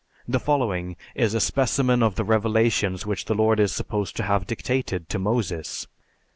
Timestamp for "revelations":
2.23-3.05